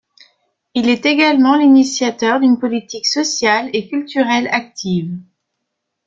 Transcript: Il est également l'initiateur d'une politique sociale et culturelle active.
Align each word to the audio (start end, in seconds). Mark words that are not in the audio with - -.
Il 0.73 0.89
est 0.89 1.05
également 1.05 1.55
l'initiateur 1.57 2.39
d'une 2.39 2.57
politique 2.57 3.05
sociale 3.05 3.69
et 3.71 3.87
culturelle 3.87 4.47
active. 4.47 5.15